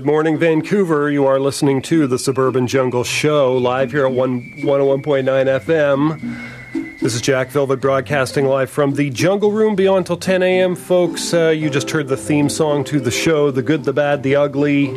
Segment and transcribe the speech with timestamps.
[0.00, 1.10] Good morning, Vancouver.
[1.10, 6.98] You are listening to the Suburban Jungle Show live here at 1, 101.9 FM.
[7.00, 10.74] This is Jack Velvet broadcasting live from the Jungle Room beyond till 10 a.m.
[10.74, 14.22] Folks, uh, you just heard the theme song to the show The Good, the Bad,
[14.22, 14.88] the Ugly.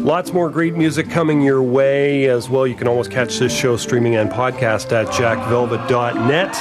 [0.00, 2.66] Lots more great music coming your way as well.
[2.66, 6.52] You can always catch this show streaming and podcast at jackvelvet.net.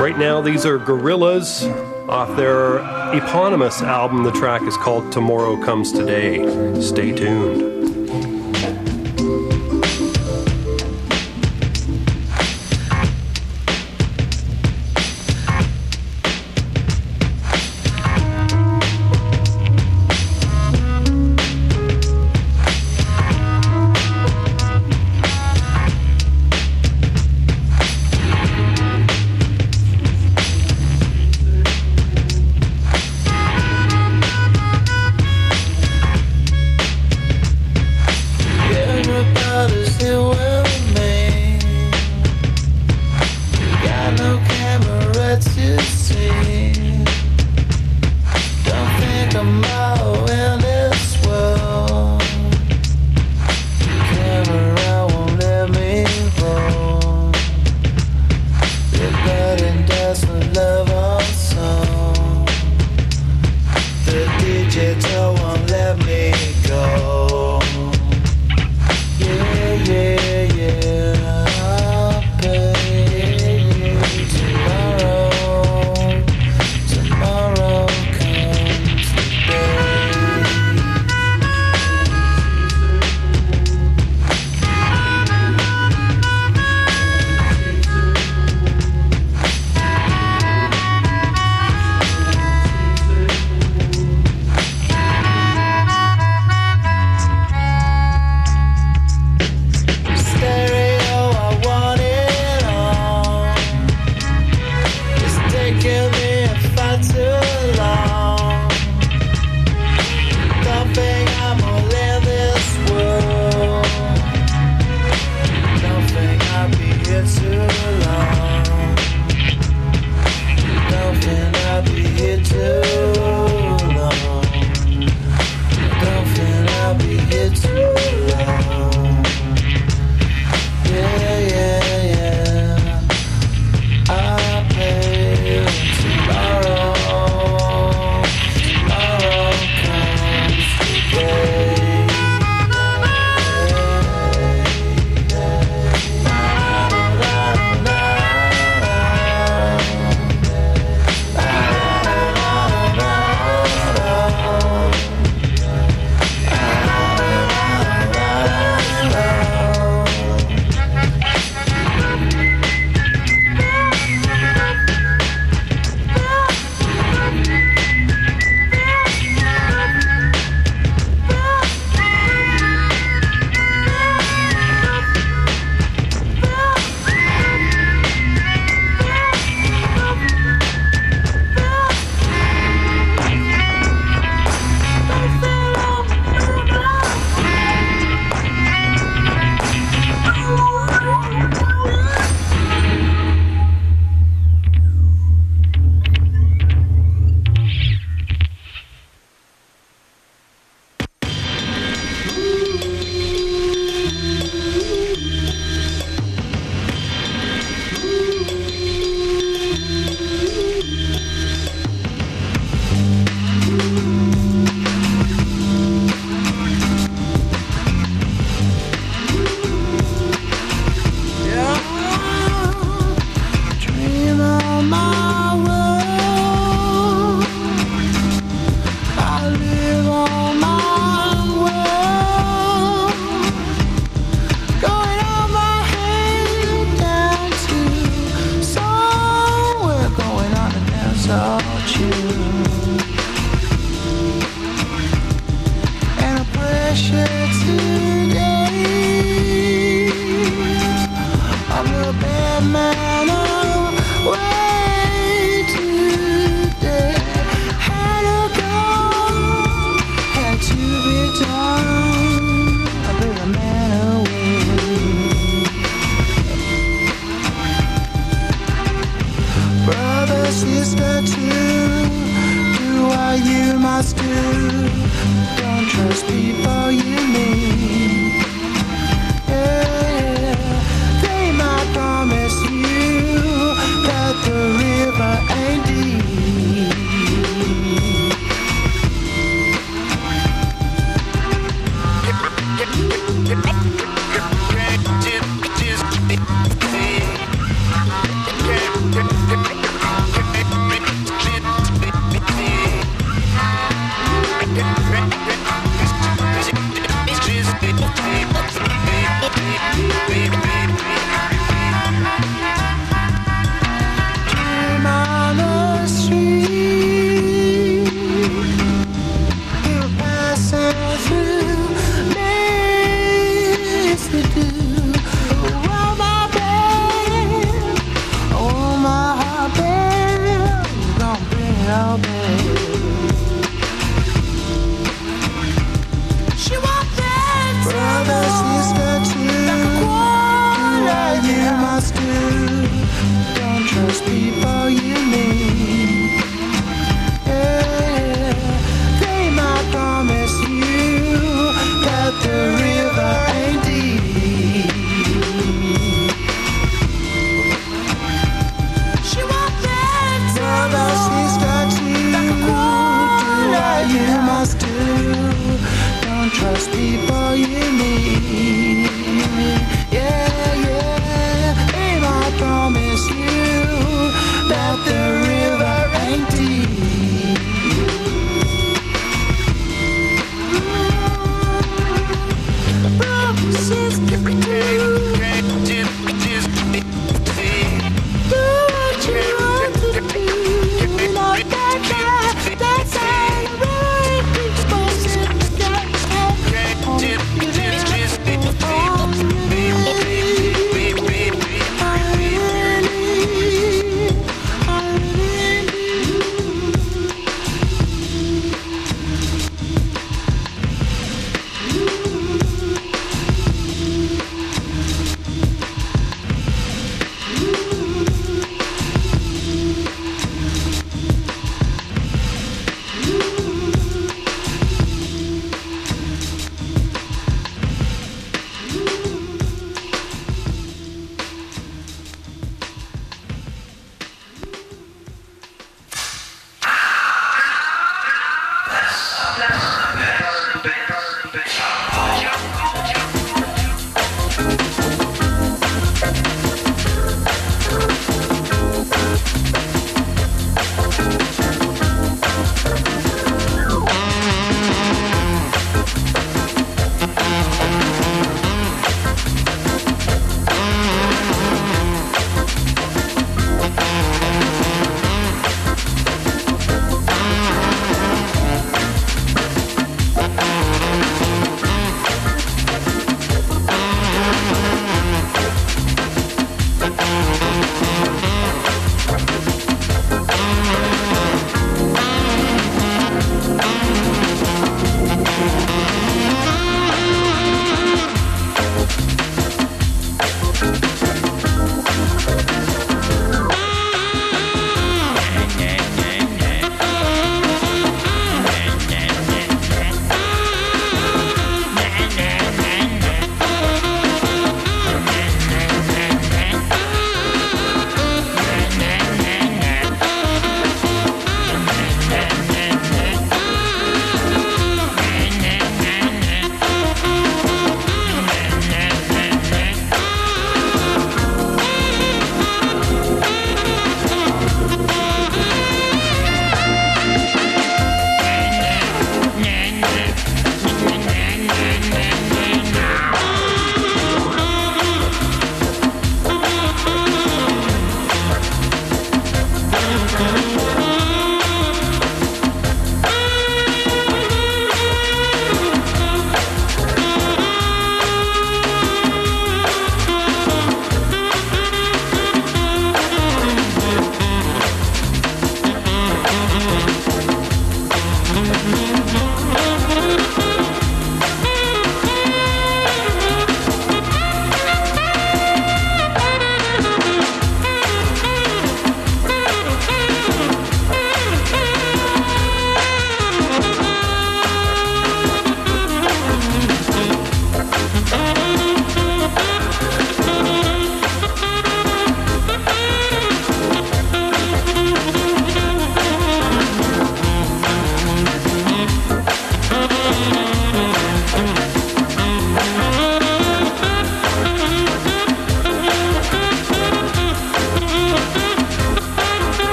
[0.00, 4.24] Right now, these are Gorillaz off their eponymous album.
[4.24, 6.80] The track is called Tomorrow Comes Today.
[6.80, 7.73] Stay tuned.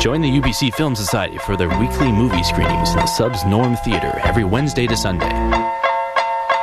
[0.00, 4.18] Join the UBC Film Society for their weekly movie screenings in the SUB's Norm Theater
[4.24, 5.28] every Wednesday to Sunday.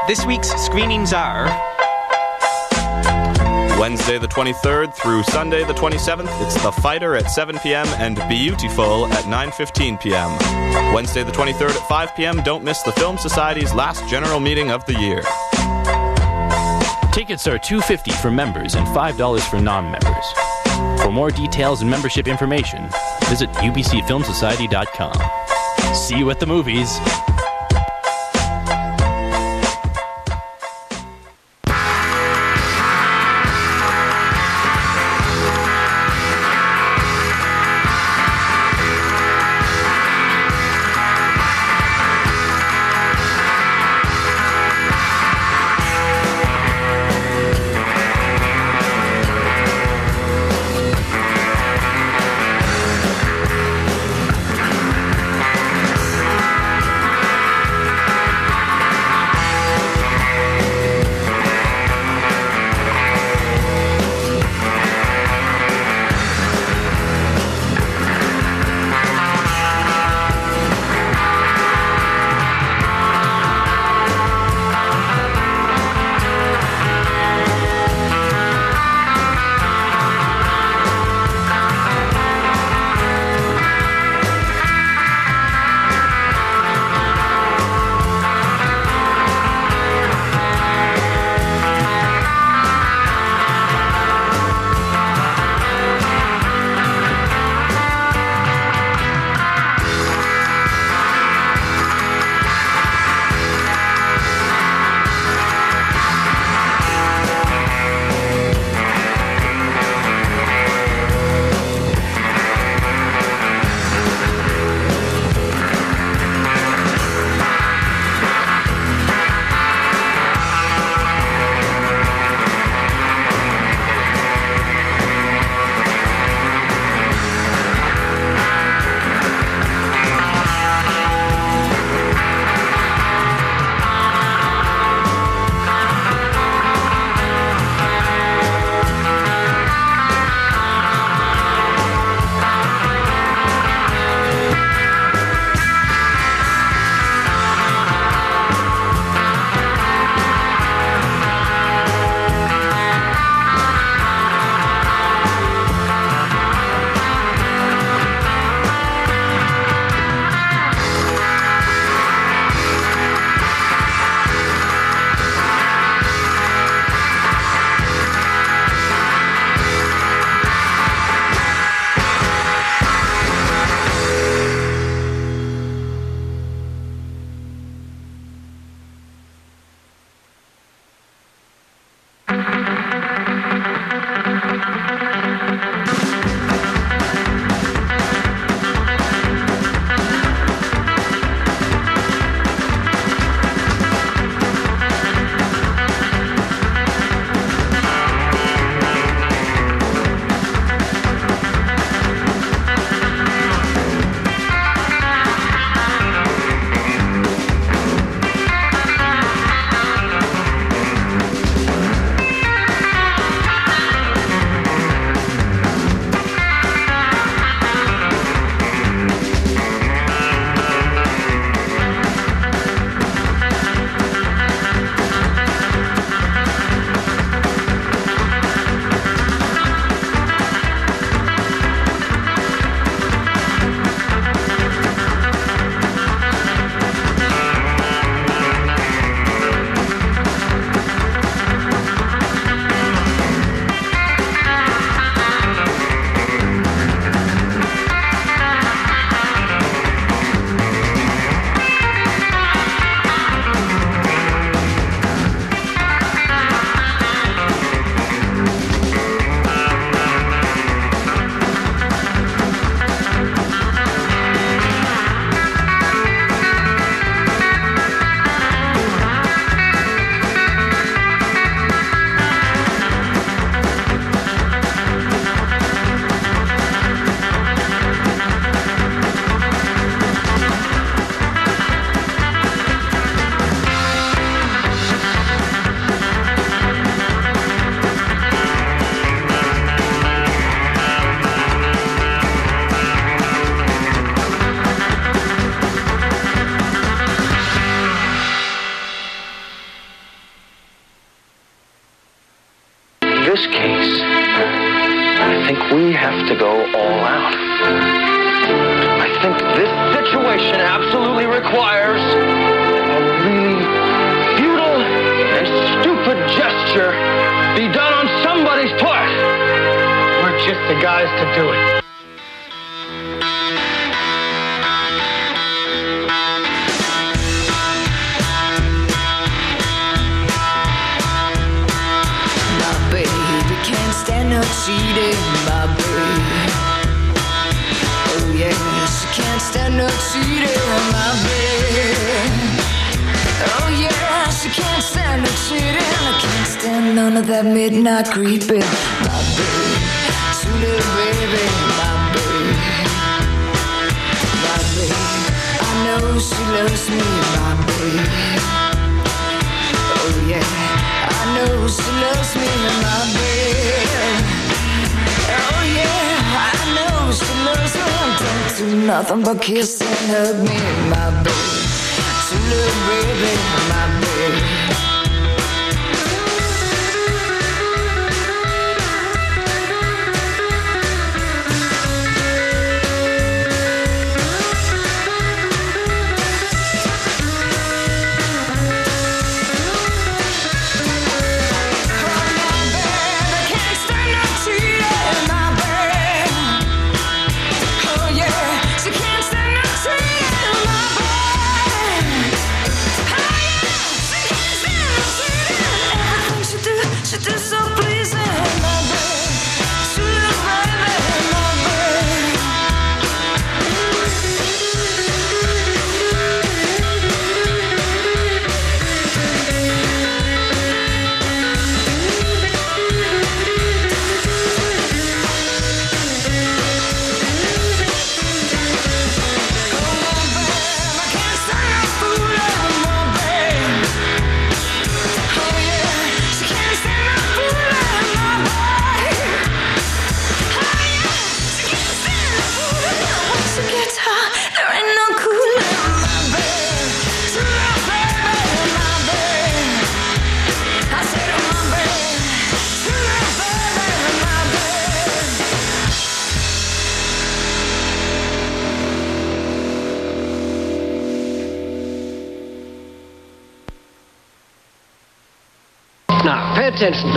[0.08, 1.46] This week's screenings are
[3.80, 7.86] Wednesday the 23rd through Sunday the 27th, it's The Fighter at 7 p.m.
[8.00, 10.92] and Biutiful at 9:15 p.m.
[10.92, 12.42] Wednesday the 23rd at 5 p.m.
[12.44, 15.22] Don't miss the Film Society's last general meeting of the year.
[17.12, 20.26] Tickets are $2.50 for members and $5 for non-members.
[21.02, 22.90] For more details and membership information,
[23.28, 25.94] visit ubcfilmsociety.com.
[25.94, 26.98] See you at the movies.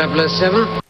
[0.00, 0.89] 007.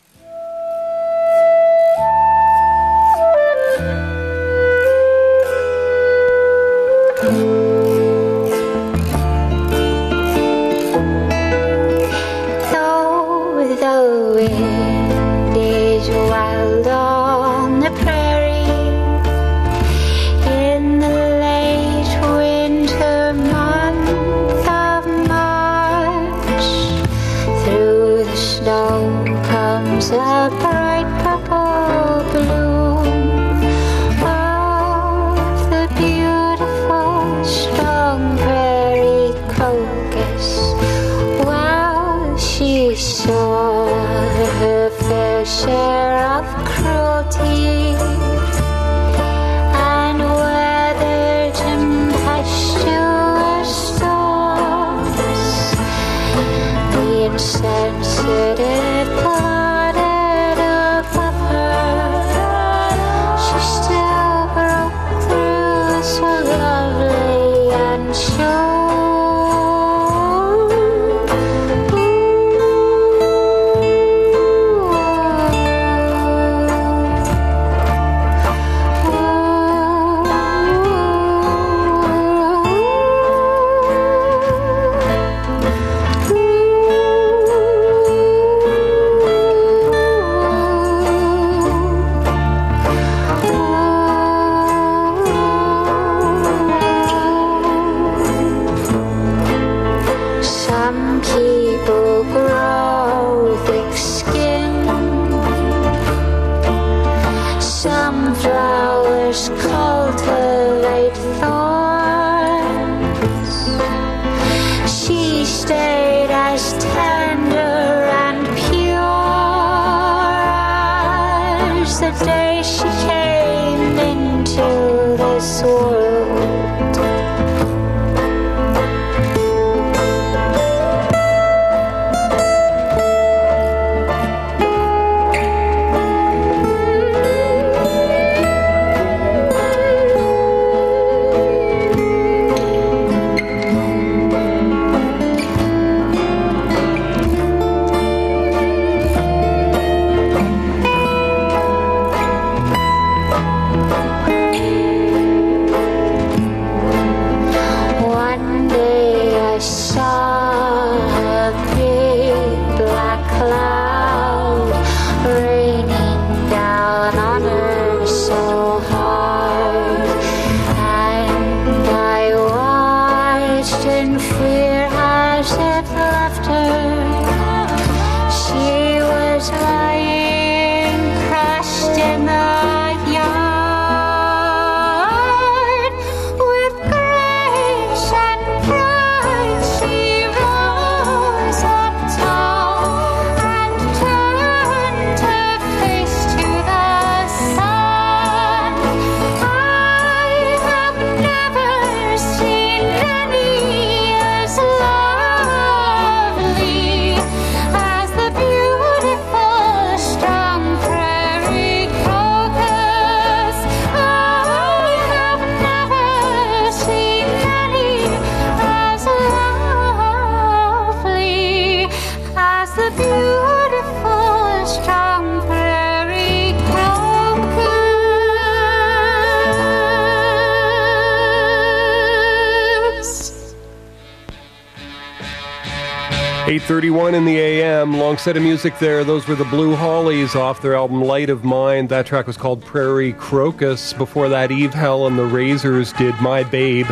[238.10, 239.04] Long set of music there.
[239.04, 241.90] Those were the Blue Hollies off their album Light of Mind.
[241.90, 243.92] That track was called Prairie Crocus.
[243.92, 246.88] Before that, Eve Hell and the Razors did My Babe,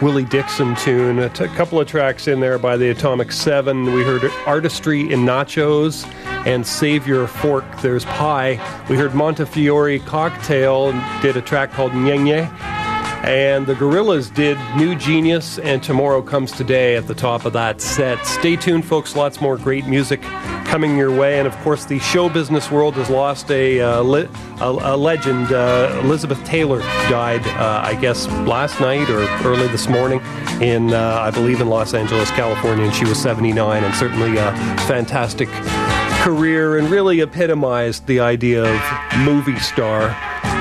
[0.00, 1.18] Willie Dixon tune.
[1.18, 3.92] A t- couple of tracks in there by the Atomic Seven.
[3.92, 6.06] We heard Artistry in Nachos
[6.46, 7.66] and Savior Fork.
[7.82, 8.52] There's Pie.
[8.88, 12.82] We heard Montefiori Cocktail did a track called Nye Nye.
[13.24, 17.82] And the Gorillaz did New Genious and Tomorrow Comes Today at the top of that
[17.82, 18.24] set.
[18.26, 19.14] Stay tuned, folks.
[19.14, 20.22] Lots more great music
[20.72, 21.38] coming your way.
[21.38, 25.52] And of course, the show business world has lost a, uh, a, a legend.
[25.52, 26.78] Uh, Elizabeth Taylor
[27.10, 30.22] died, uh, I guess, last night or early this morning
[30.62, 32.86] in, uh, I believe, in Los Angeles, California.
[32.86, 34.50] And she was 79 and certainly a
[34.86, 35.50] fantastic
[36.22, 40.16] career and really epitomized the idea of movie star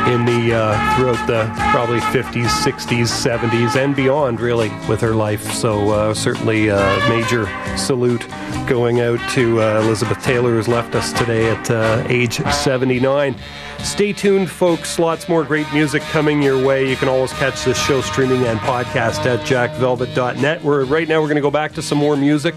[0.07, 5.43] in the uh, throughout the probably 50s, 60s, 70s, and beyond, really, with her life.
[5.53, 6.77] So uh, certainly a
[7.09, 8.27] major salute
[8.67, 13.35] going out to uh, Elizabeth Taylor, who's left us today at uh, age 79.
[13.79, 14.99] Stay tuned, folks.
[14.99, 16.89] Lots more great music coming your way.
[16.89, 20.63] You can always catch this show streaming and podcast at jackvelvet.net.
[20.63, 22.55] We're right now we're going to go back to some more music.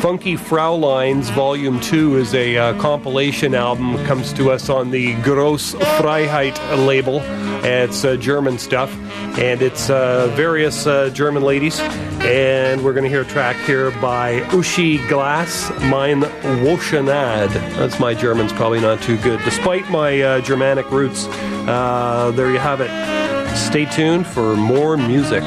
[0.00, 3.96] Funky Fraulein's Volume 2 is a uh, compilation album.
[4.06, 7.20] Comes to us on the Gross Freiheit label.
[7.64, 8.96] It's uh, German stuff.
[9.38, 11.80] And it's uh, various uh, German ladies.
[12.20, 16.20] And we're going to hear a track here by Uschi Glas, Mein
[16.62, 17.52] Woschenad.
[17.76, 19.40] That's my German's probably not too good.
[19.44, 23.56] Despite my uh, Germanic roots, uh, there you have it.
[23.56, 25.42] Stay tuned for more music.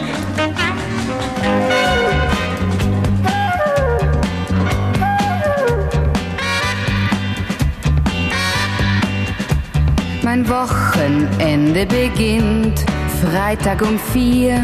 [10.34, 12.86] Mein Wochenende beginnt
[13.22, 14.56] Freitag um vier.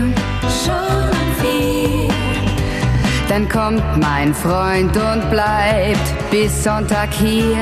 [0.64, 2.08] Schon um vier.
[3.28, 7.58] Dann kommt mein Freund und bleibt bis Sonntag hier.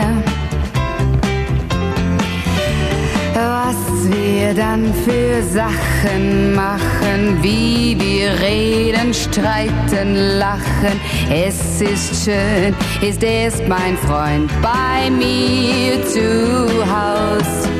[3.33, 3.75] Was
[4.07, 11.01] wir dann für Sachen machen, wie wir reden, streiten, lachen.
[11.31, 17.74] Es ist schön, ist erst mein Freund bei mir zu Haus.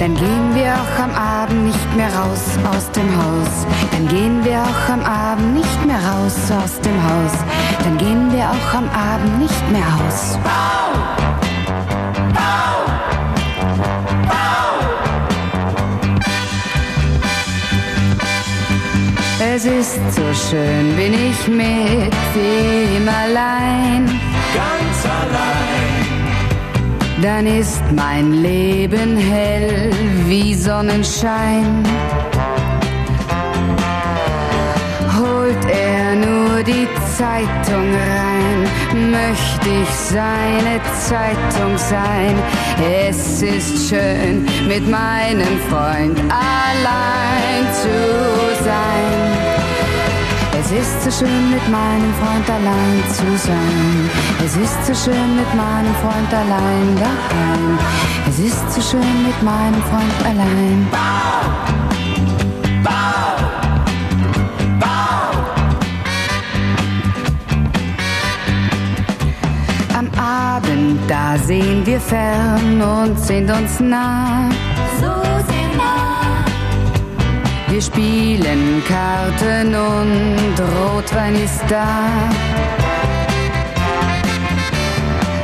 [0.00, 3.66] Dann gehen wir auch am Abend nicht mehr raus aus dem Haus.
[3.92, 7.32] Dann gehen wir auch am Abend nicht mehr raus aus dem Haus.
[7.84, 10.38] Dann gehen wir auch am Abend nicht mehr aus.
[19.56, 24.06] Es ist so schön, bin ich mit ihm allein.
[24.52, 25.63] Ganz allein.
[27.24, 29.90] Dann ist mein Leben hell
[30.26, 31.82] wie Sonnenschein.
[35.16, 38.68] Holt er nur die Zeitung rein,
[39.10, 42.36] möchte ich seine Zeitung sein.
[43.08, 48.93] Es ist schön, mit meinem Freund allein zu sein.
[50.66, 54.10] Es ist so schön, mit meinem Freund allein zu sein.
[54.42, 57.78] Es ist so schön, mit meinem Freund allein daheim.
[58.26, 60.88] Es ist so schön, mit meinem Freund allein.
[69.98, 74.48] Am Abend, da sehen wir fern und sind uns nah.
[77.74, 82.30] Wir spielen Karten und Rotwein ist da.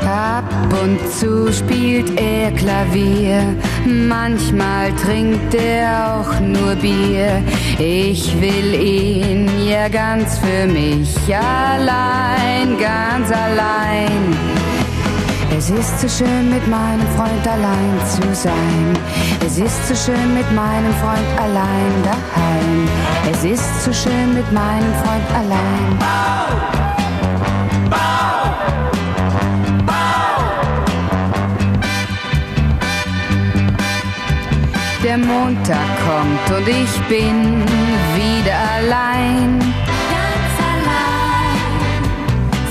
[0.08, 0.44] Ab
[0.80, 7.42] und zu spielt er Klavier, manchmal trinkt er auch nur Bier.
[7.80, 14.36] Ich will ihn ja ganz für mich allein, ganz allein.
[15.58, 18.99] Es ist so schön mit meinem Freund allein zu sein.
[19.46, 22.88] Es ist so schön mit meinem Freund allein daheim.
[23.32, 25.98] Es ist so schön mit meinem Freund allein.
[35.02, 37.64] Der Montag kommt und ich bin
[38.14, 39.58] wieder allein.
[39.58, 42.04] Ganz allein.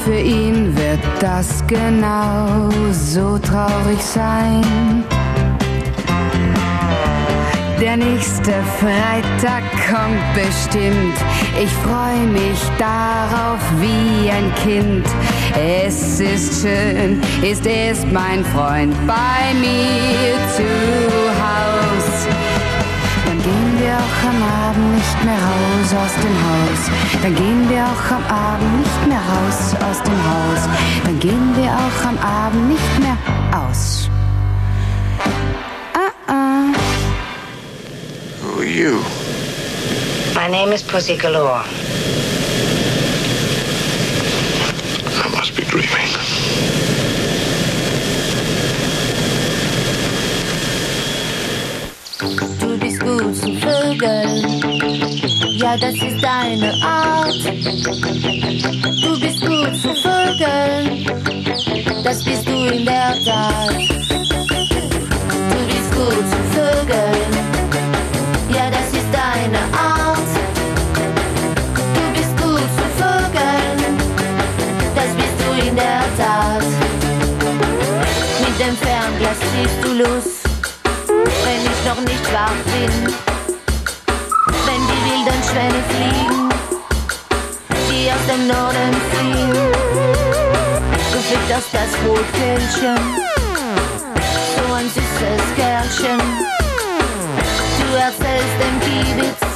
[0.06, 5.04] Für ihn wird das genau so traurig sein.
[7.80, 11.16] Der nächste Freitag kommt bestimmt.
[11.58, 15.06] Ich freue mich darauf wie ein Kind.
[15.58, 20.68] Es ist schön, ist erst mein Freund bei mir zu
[21.40, 22.28] Haus.
[23.26, 27.22] Dann gehen wir auch am Abend nicht mehr raus aus dem Haus.
[27.22, 30.70] Dann gehen wir auch am Abend nicht mehr raus aus dem Haus.
[31.06, 33.39] Dann gehen wir auch am Abend nicht mehr aus.
[38.80, 39.04] You?
[40.34, 41.64] My name is Pussy Galore.
[45.24, 46.08] I must be dreaming.
[52.62, 54.46] Du bist gut zu Vögeln.
[55.58, 57.36] Ja, das ist deine Art.
[59.04, 61.06] Du bist gut zu Vögeln.
[62.06, 63.99] Das bist du in der Tat.
[79.54, 80.50] Siehst du los
[81.50, 83.14] wenn ich noch nicht wach bin.
[84.66, 86.50] Wenn die wilden Schwäne fliegen,
[87.90, 89.54] die aus dem Norden fliehen.
[91.12, 92.98] Du fütterst das Rotkehlchen,
[94.56, 96.20] so ein süßes Kerlchen.
[97.80, 99.49] Du erzählst dem Kiebitz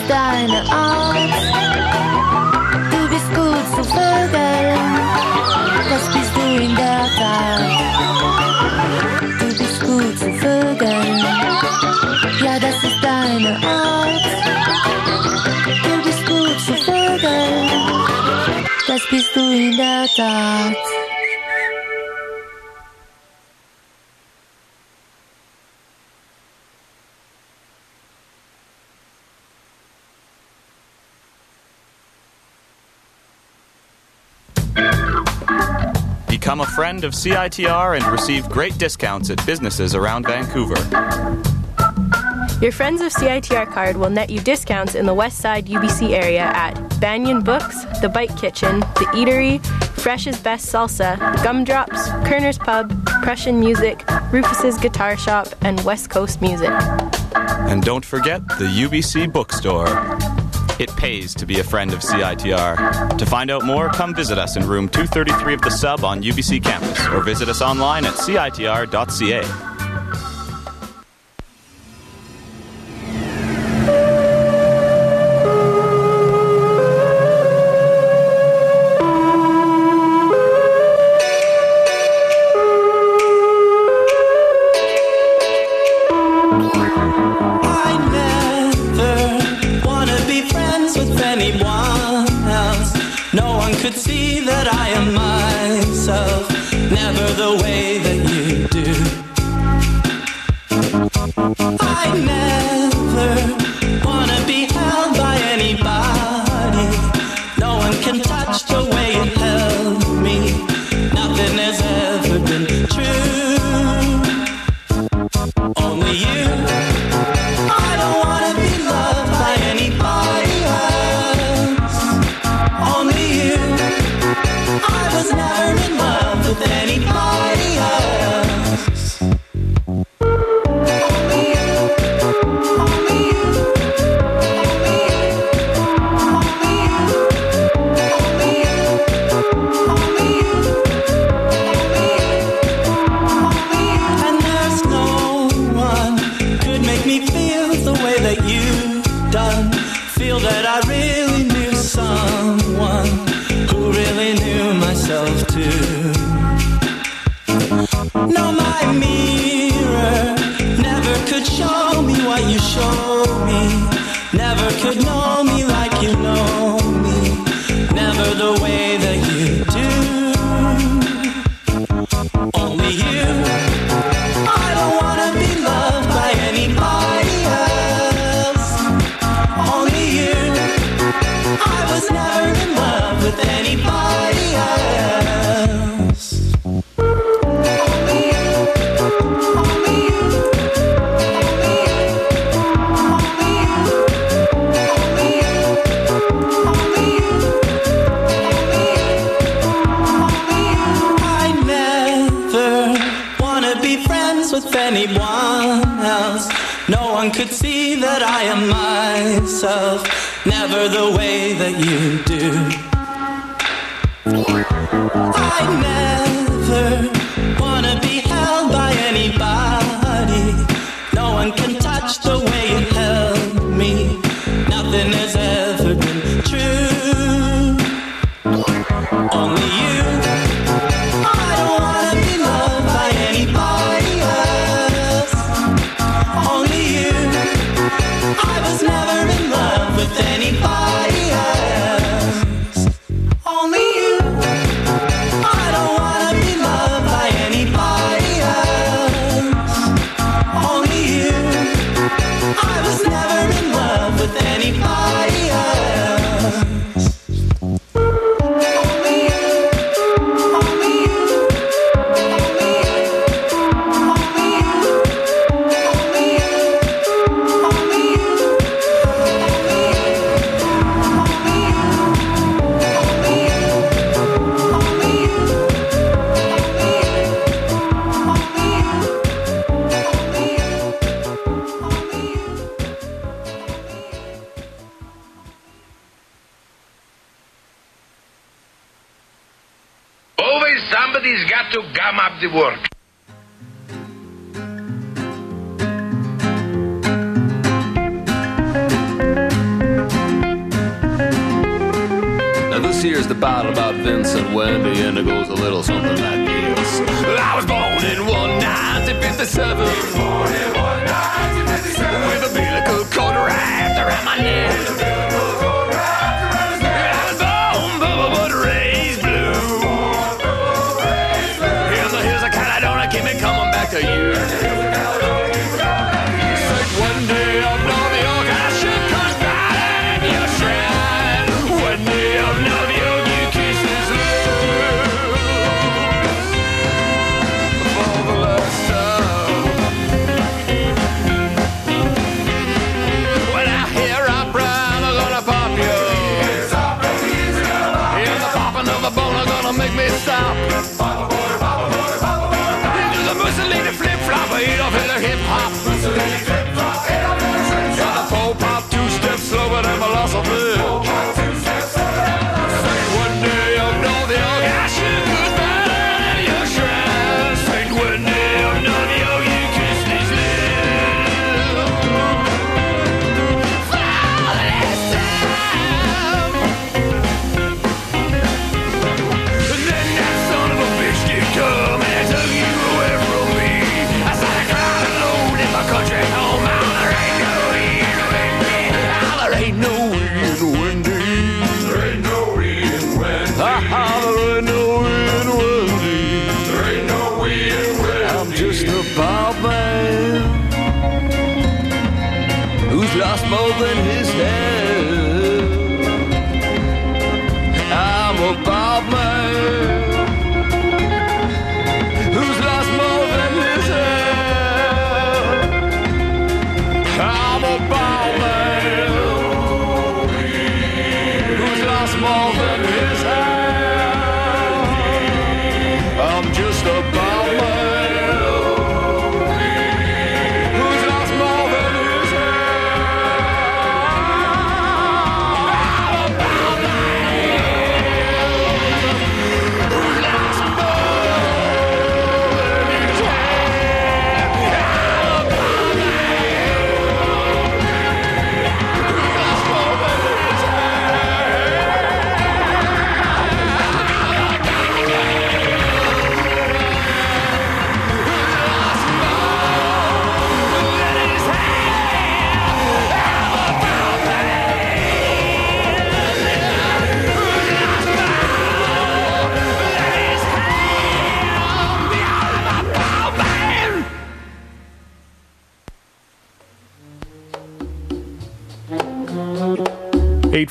[0.00, 1.16] das deine Art.
[2.90, 4.98] Du bist gut zu Vögeln,
[5.88, 7.60] das bist du in der Tat.
[9.40, 11.24] Du bist gut zu Vögeln,
[12.44, 14.20] ja, das ist deine Art.
[15.84, 17.70] Du bist gut zu Vögeln,
[18.86, 20.79] das bist du in der Tat.
[37.00, 40.76] friend of CITR and receive great discounts at businesses around Vancouver.
[42.60, 46.42] Your Friends of CITR card will net you discounts in the West Side UBC area
[46.42, 49.64] at Banyen Books, The Bite Kitchen, The Eatery,
[49.98, 52.92] Fresh's Best Salsa, Gumdrops, Koerner's Pub,
[53.22, 56.70] Prussian Music, Rufus's Guitar Shop, and West Coast Music.
[57.34, 59.86] And don't forget the UBC Bookstore.
[60.80, 63.18] It pays to be a friend of CITR.
[63.18, 66.64] To find out more, come visit us in room 233 of the SUB on UBC
[66.64, 69.69] campus or visit us online at citr.ca.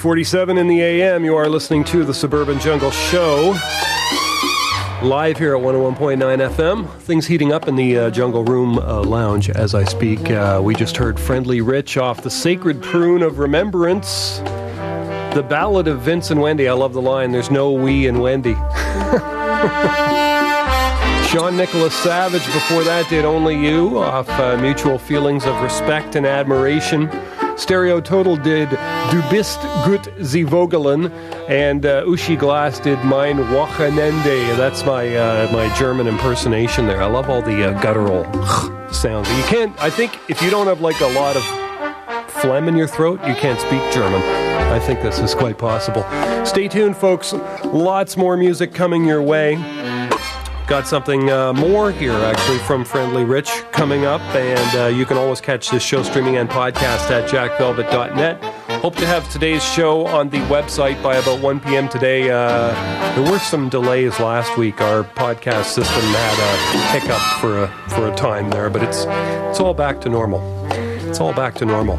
[0.09, 1.23] 47 in the AM.
[1.23, 3.55] You are listening to the Suburban Jungle Show.
[5.03, 6.17] Live here at 101.9
[6.49, 6.91] FM.
[7.01, 10.31] Things heating up in the uh, Jungle Room uh, Lounge as I speak.
[10.31, 14.39] Uh, we just heard Friendly Rich off the Sacred Prune of Remembrance.
[15.35, 16.67] The Ballad of Vince and Wendy.
[16.67, 18.53] I love the line, there's no we and Wendy.
[21.29, 26.25] Sean Nicholas Savage before that did Only You off uh, Mutual Feelings of Respect and
[26.25, 27.07] Admiration.
[27.59, 28.69] Stereo Total did
[29.11, 31.11] Du bist gut sie Vogelen,
[31.49, 34.55] and uh, Uschi Glas did Mein Wochenende.
[34.55, 37.01] That's my uh, my German impersonation there.
[37.01, 38.25] I love all the uh, guttural
[38.93, 39.27] sounds.
[39.29, 39.75] You can't.
[39.81, 41.43] I think if you don't have like a lot of
[42.33, 44.21] phlegm in your throat, you can't speak German.
[44.71, 46.03] I think this is quite possible.
[46.45, 47.33] Stay tuned, folks.
[47.65, 49.55] Lots more music coming your way.
[50.67, 55.17] Got something uh, more here, actually, from Friendly Rich coming up, and uh, you can
[55.17, 58.48] always catch this show streaming and podcast at jackvelvet.net.
[58.81, 61.89] Hope to have today's show on the website by about 1 p.m.
[61.89, 62.29] today.
[62.31, 62.71] Uh,
[63.13, 64.79] there were some delays last week.
[64.79, 69.05] Our podcast system had a hiccup for a, for a time there, but it's
[69.49, 70.39] it's all back to normal.
[70.71, 71.97] It's all back to normal.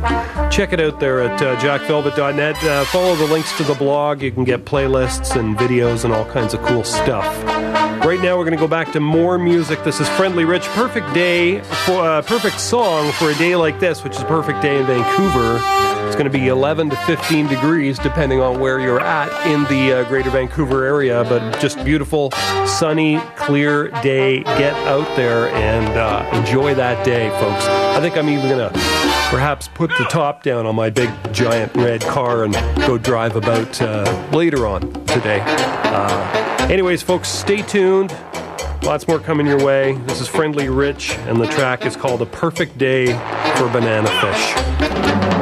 [0.50, 2.64] Check it out there at uh, jackvelvet.net.
[2.64, 4.22] Uh, follow the links to the blog.
[4.22, 7.69] You can get playlists and videos and all kinds of cool stuff.
[8.10, 9.84] Right now, we're going to go back to more music.
[9.84, 10.64] This is Friendly Rich.
[10.70, 14.60] Perfect day for uh, perfect song for a day like this, which is a perfect
[14.62, 15.60] day in Vancouver.
[16.08, 19.92] It's going to be 11 to 15 degrees, depending on where you're at in the
[19.92, 21.22] uh, Greater Vancouver area.
[21.22, 22.32] But just beautiful,
[22.66, 24.42] sunny, clear day.
[24.42, 27.64] Get out there and uh, enjoy that day, folks.
[27.64, 31.72] I think I'm even going to perhaps put the top down on my big giant
[31.76, 32.52] red car and
[32.84, 35.40] go drive about uh, later on today.
[35.46, 38.10] Uh, anyways, folks, stay tuned.
[38.82, 39.92] Lots more coming your way.
[40.06, 43.06] This is Friendly Rich, and the track is called A Perfect Day
[43.56, 45.39] for Banana Fish.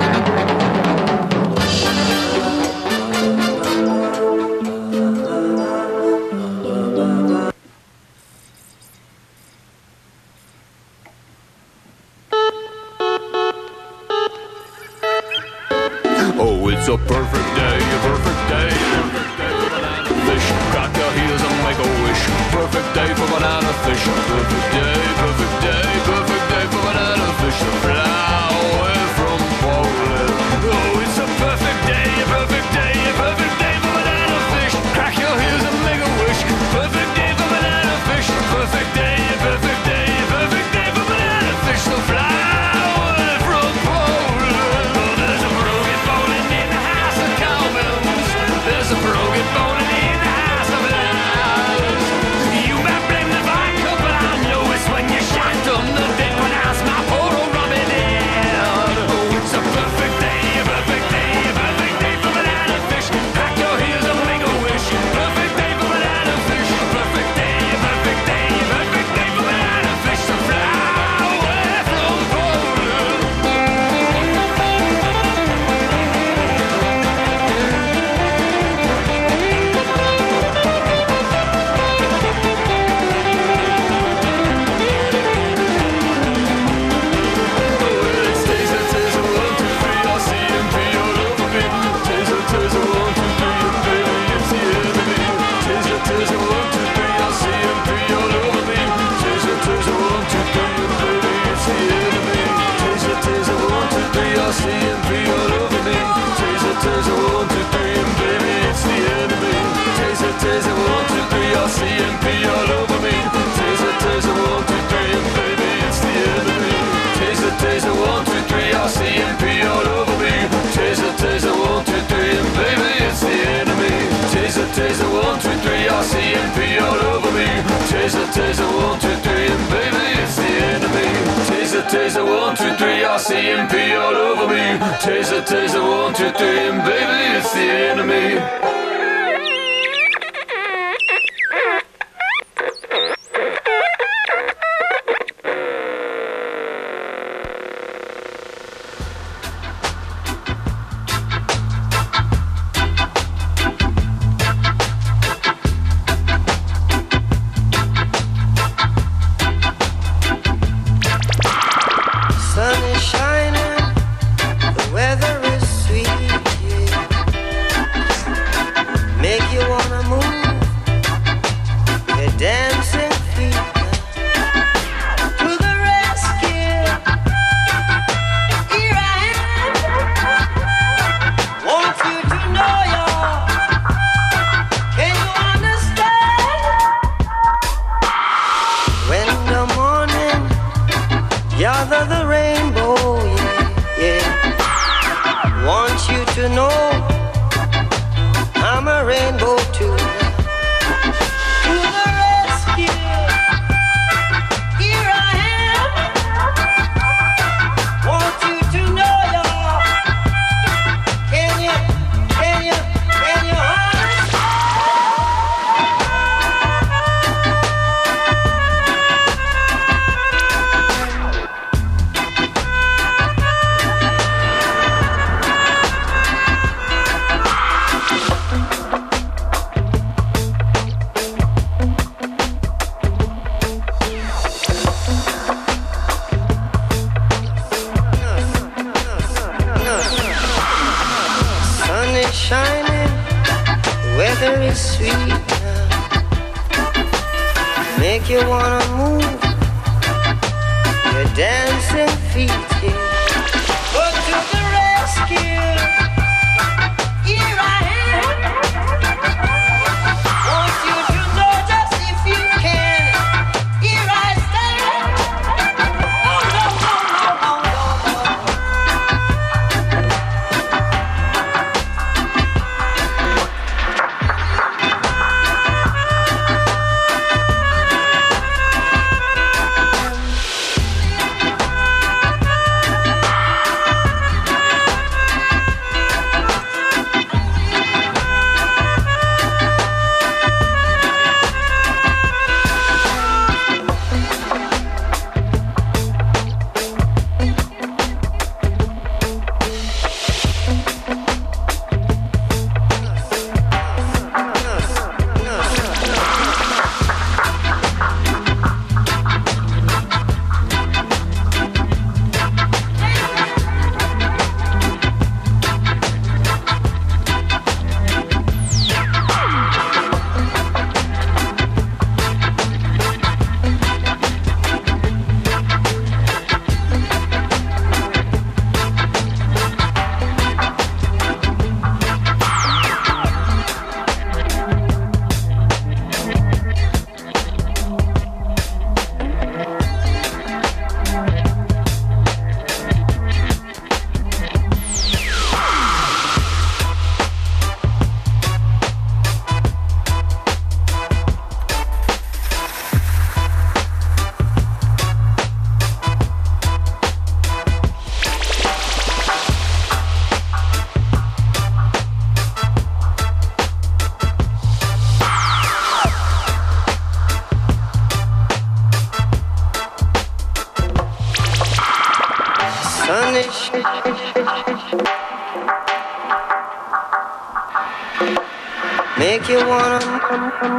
[248.28, 248.77] you wanna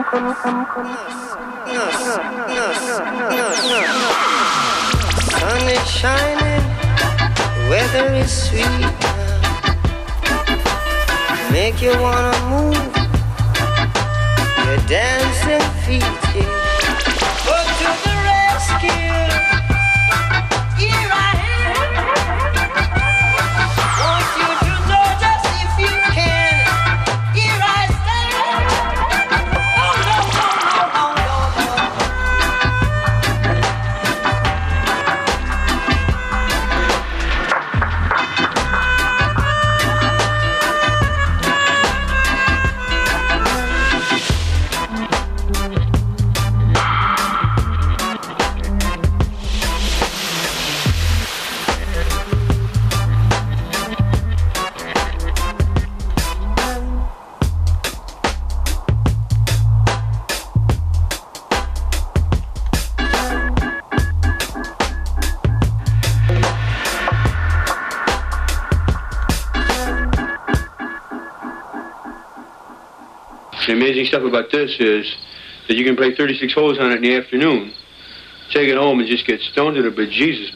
[0.10, 0.22] Sun
[5.70, 6.66] is shining,
[7.70, 8.66] weather is sweet.
[11.52, 12.39] Make you wanna
[74.00, 75.16] amazing stuff about this is
[75.68, 77.74] that you can play 36 holes on it in the afternoon,
[78.52, 80.56] take it home, and just get stoned to the bejesus.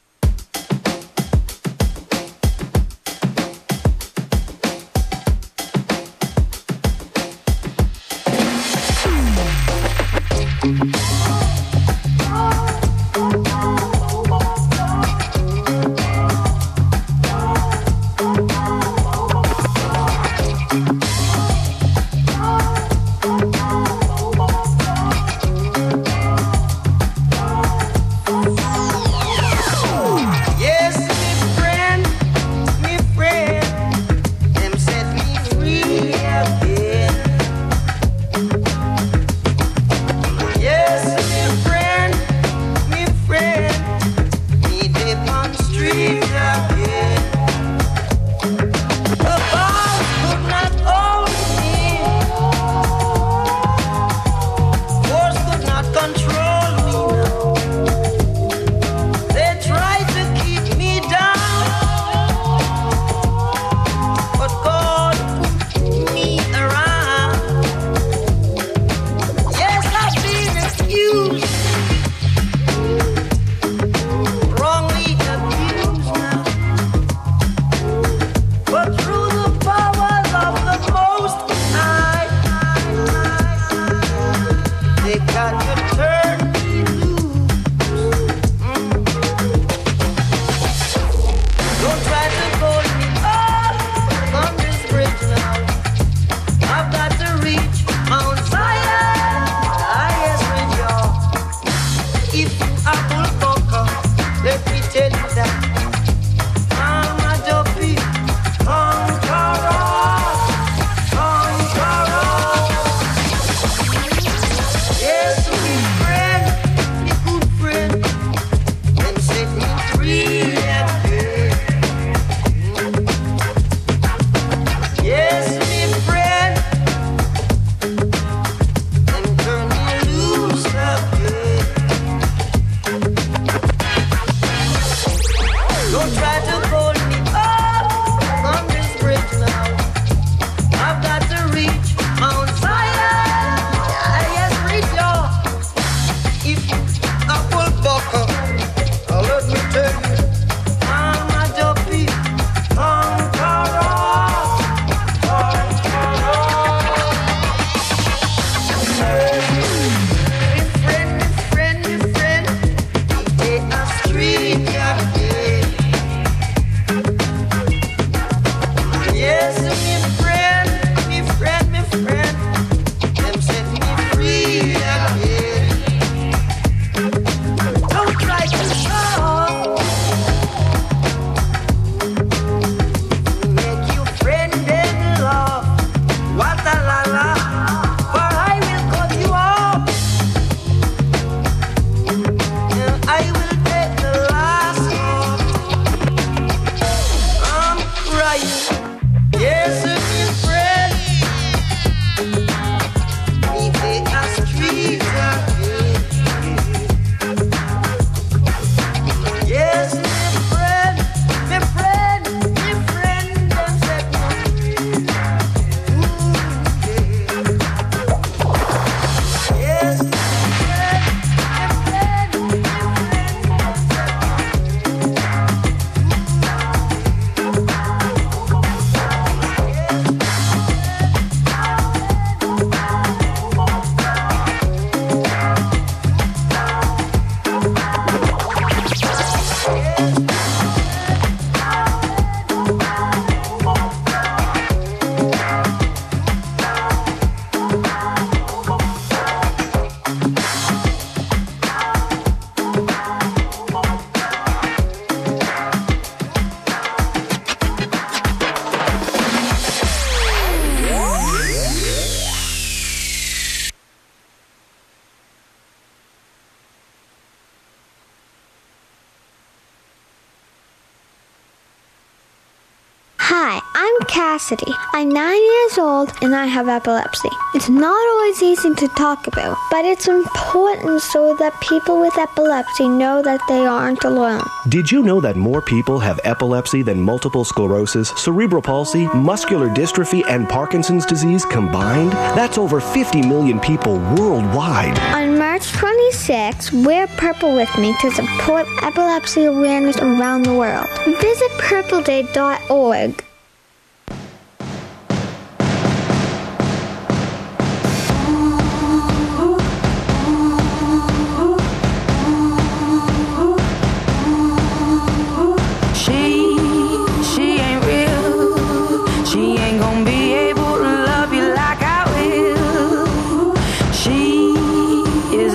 [275.04, 277.28] I'm nine years old and I have epilepsy.
[277.54, 282.88] It's not always easy to talk about, but it's important so that people with epilepsy
[282.88, 284.46] know that they aren't alone.
[284.70, 290.24] Did you know that more people have epilepsy than multiple sclerosis, cerebral palsy, muscular dystrophy,
[290.30, 292.14] and Parkinson's disease combined?
[292.38, 294.98] That's over 50 million people worldwide.
[295.00, 300.88] On March 26, wear purple with me to support epilepsy awareness around the world.
[301.20, 303.22] Visit purpleday.org.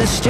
[0.08, 0.20] is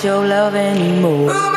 [0.00, 1.51] your love anymore.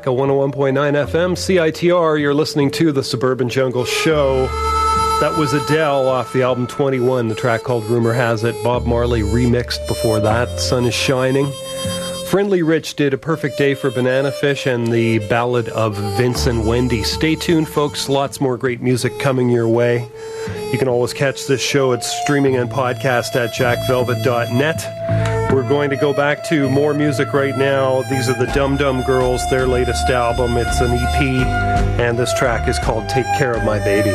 [0.00, 2.18] At 101.9 FM CITR.
[2.20, 4.46] You're listening to the Suburban Jungle Show.
[5.20, 8.54] That was Adele off the album 21, the track called Rumor Has It.
[8.64, 11.52] Bob Marley remixed before that, Sun is Shining.
[12.28, 16.66] Friendly Rich did A Perfect Day for Banana Fish and the Ballad of Vince and
[16.66, 17.02] Wendy.
[17.02, 18.08] Stay tuned, folks.
[18.08, 20.08] Lots more great music coming your way.
[20.72, 25.19] You can always catch this show at streaming and podcast at jackvelvet.net.
[25.70, 28.02] Going to go back to more music right now.
[28.02, 30.56] These are the Dum Dum Girls, their latest album.
[30.56, 31.22] It's an EP,
[32.00, 34.10] and this track is called Take Care of My Baby.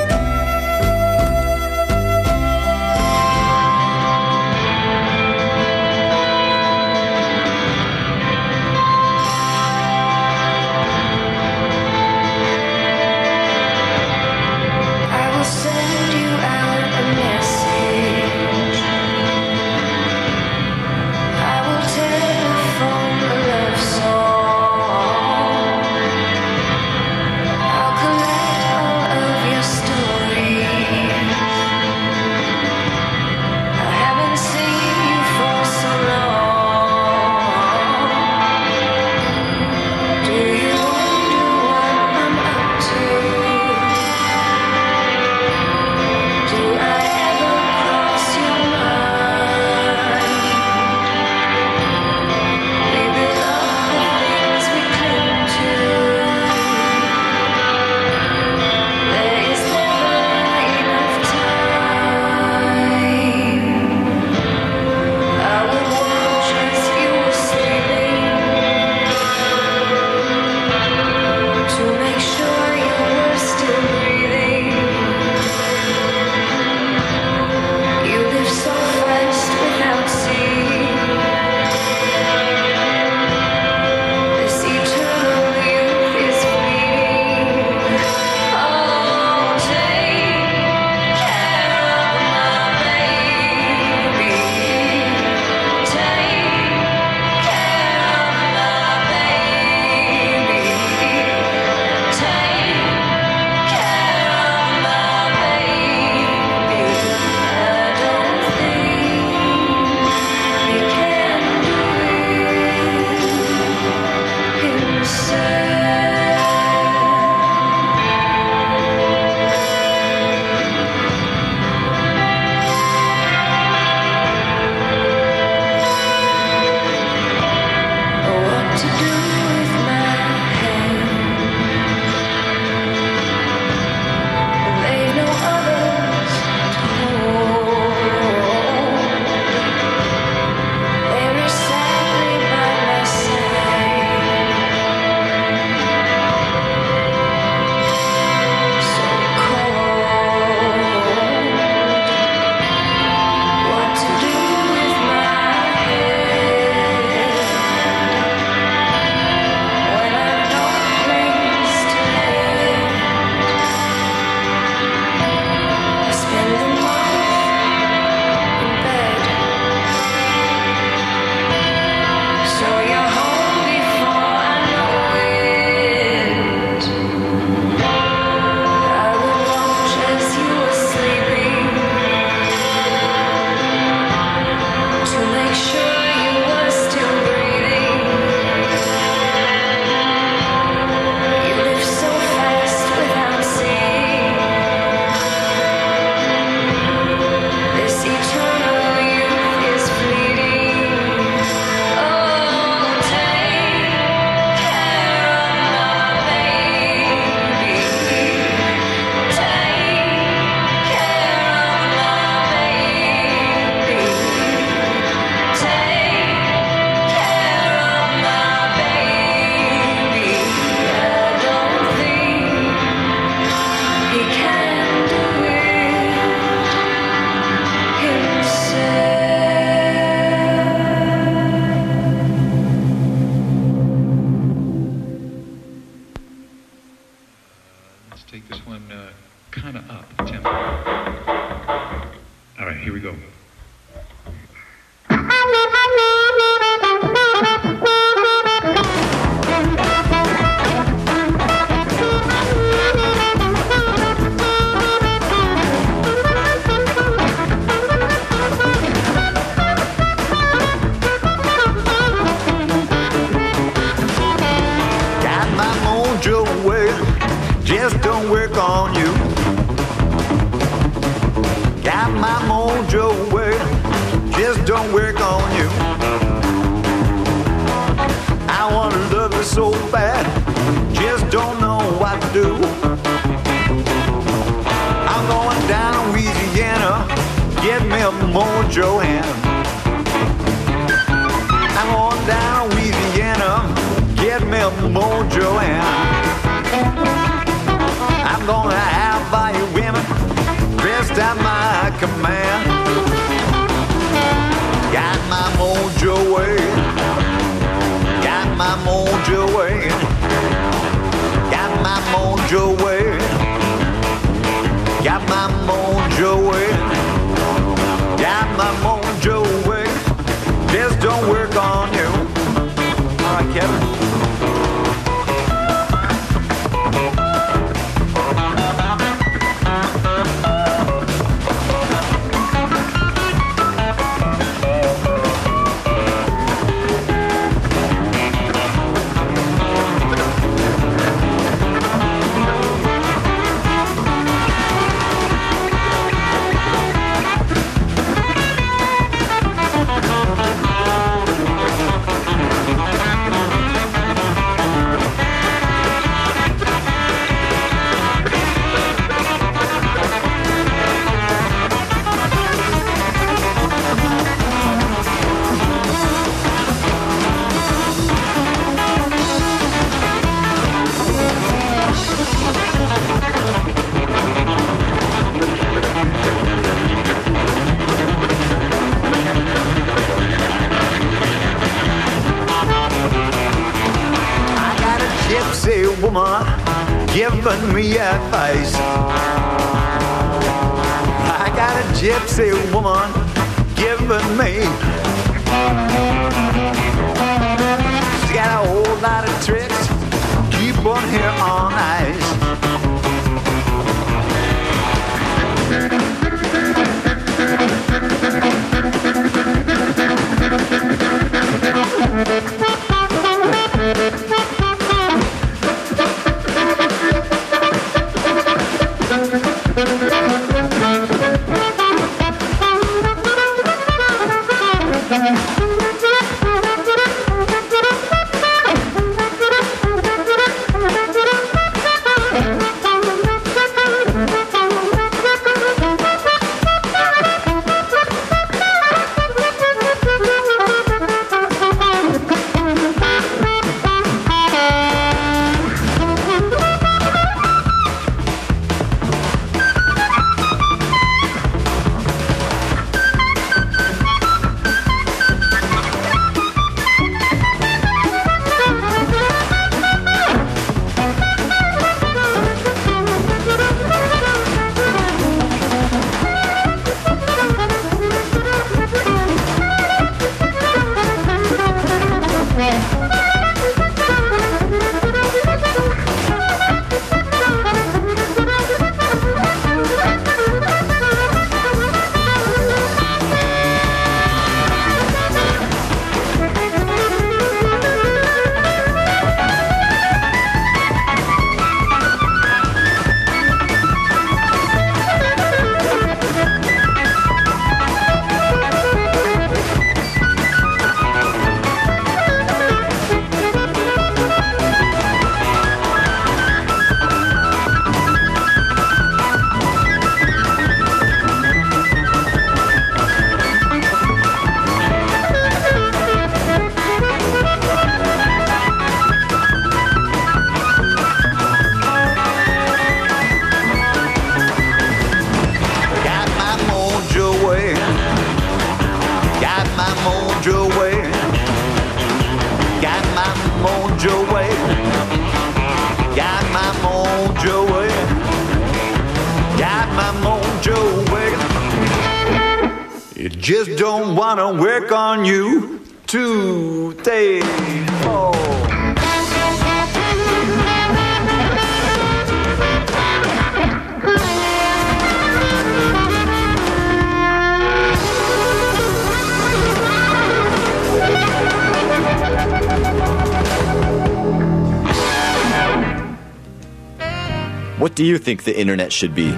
[568.25, 569.29] Think the internet should be?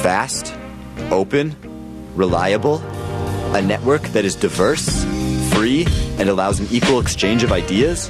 [0.00, 0.54] Fast?
[1.10, 1.56] Open?
[2.14, 2.76] Reliable?
[3.56, 5.02] A network that is diverse,
[5.52, 5.84] free,
[6.20, 8.08] and allows an equal exchange of ideas?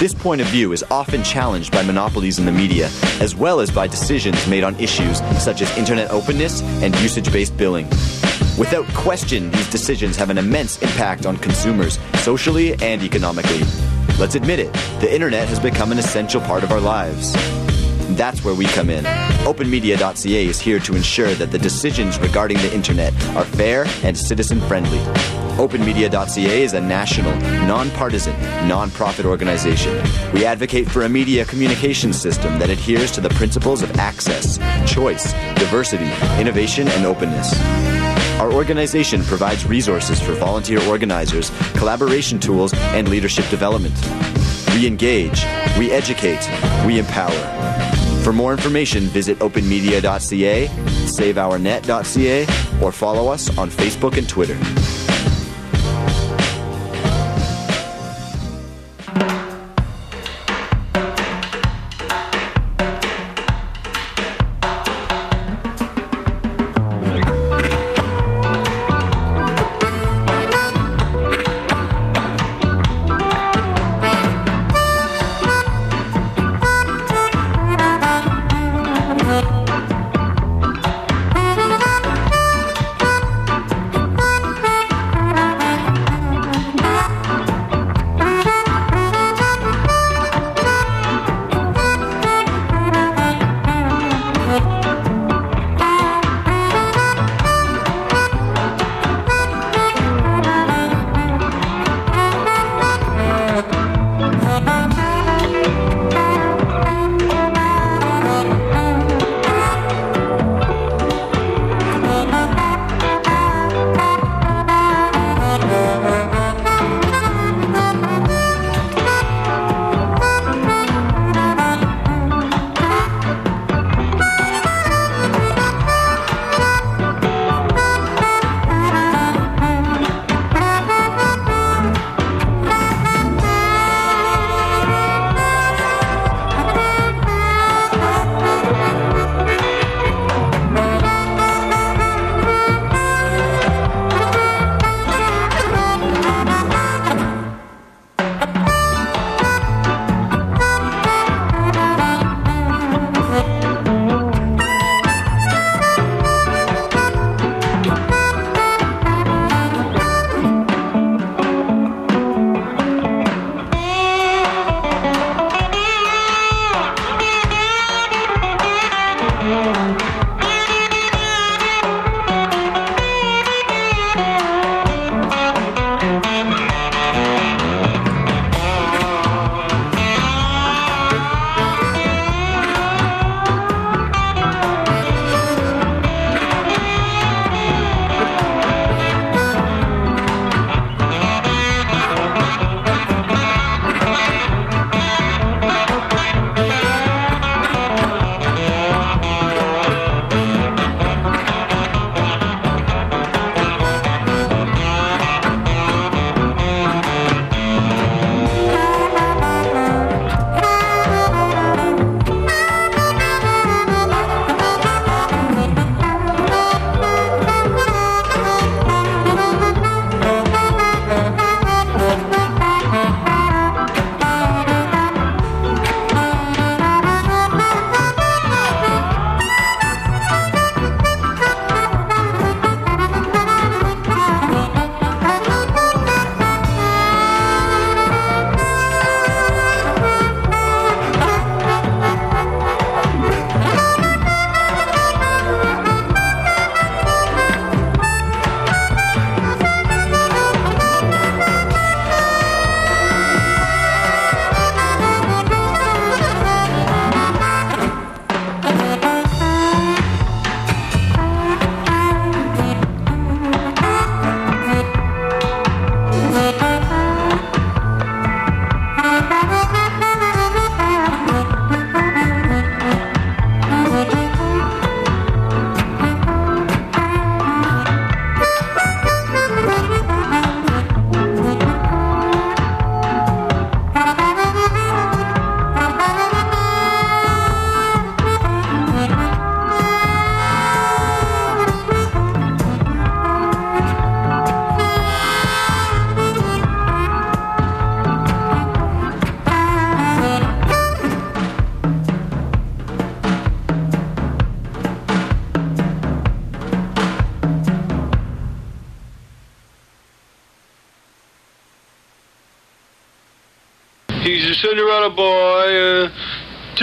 [0.00, 3.70] This point of view is often challenged by monopolies in the media, as well as
[3.70, 7.86] by decisions made on issues such as internet openness and usage based billing.
[8.58, 13.62] Without question, these decisions have an immense impact on consumers, socially and economically.
[14.18, 17.36] Let's admit it, the internet has become an essential part of our lives.
[18.10, 19.04] That's where we come in.
[19.44, 24.60] OpenMedia.ca is here to ensure that the decisions regarding the internet are fair and citizen
[24.62, 24.98] friendly.
[25.56, 27.34] OpenMedia.ca is a national,
[27.66, 28.34] nonpartisan,
[28.68, 30.02] nonprofit organization.
[30.32, 34.58] We advocate for a media communication system that adheres to the principles of access,
[34.90, 36.10] choice, diversity,
[36.40, 37.58] innovation, and openness.
[38.38, 43.94] Our organization provides resources for volunteer organizers, collaboration tools, and leadership development.
[44.74, 45.46] We engage,
[45.78, 46.46] we educate,
[46.84, 47.75] we empower.
[48.26, 50.66] For more information, visit openmedia.ca,
[51.06, 54.58] saveournet.ca, or follow us on Facebook and Twitter.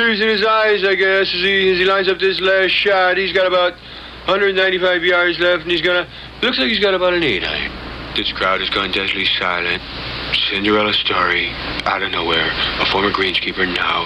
[0.04, 3.18] Tears in his eyes, I guess, as he, as he lines up this last shot.
[3.18, 3.74] He's got about
[4.28, 6.08] 195 yards left, and he's gonna.
[6.42, 7.72] Looks like he's got about an eight on it.
[8.16, 9.82] This crowd has gone deadly silent.
[10.50, 11.50] Cinderella story,
[11.86, 12.52] out of nowhere.
[12.80, 14.04] A former greenskeeper now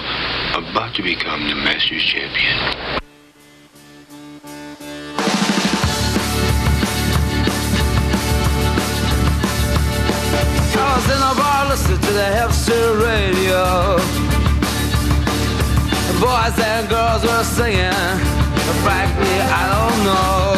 [0.55, 3.06] about to become the Masters champion.
[16.47, 17.91] Boys and girls were singing.
[17.91, 20.55] But frankly, I don't know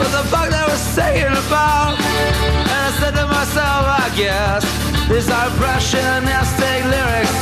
[0.00, 2.00] what the fuck they were singing about.
[2.72, 4.64] And I said to myself, I guess
[5.08, 7.36] these are impressionistic lyrics.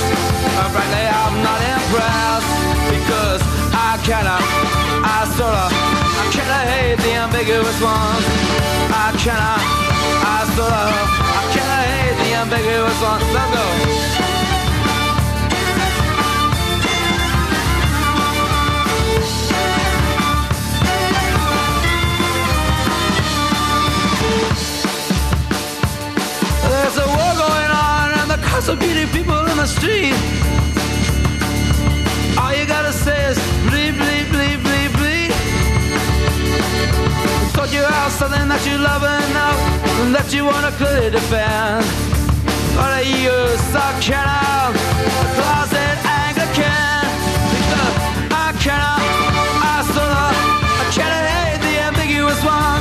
[0.58, 2.50] And frankly, I'm not impressed
[2.90, 3.40] because
[3.70, 4.34] I kinda,
[5.06, 8.24] I sorta, I kinda hate the ambiguous ones.
[8.90, 9.52] I kinda,
[10.26, 10.84] I sorta,
[11.38, 13.22] I kinda hate the ambiguous ones.
[13.30, 14.35] Let's go.
[28.66, 30.14] The cops are beating people in the street.
[32.38, 33.38] All you gotta say is
[33.68, 35.32] bleep, bleep, bleep, bleep, bleep.
[37.55, 39.59] Thought you have something that you love enough
[40.01, 41.84] and that you wanna clearly defend.
[42.74, 43.34] But you
[43.72, 47.06] suck out a closet Anglican.
[47.52, 47.97] Because
[48.32, 49.02] I cannot,
[49.62, 50.26] I sorta,
[50.80, 52.76] I kinda hate the ambiguous ones.